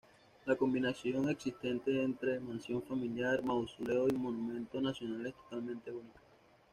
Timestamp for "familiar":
2.81-3.43